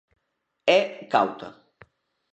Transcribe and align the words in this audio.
É 0.77 0.79
cauta. 1.11 1.49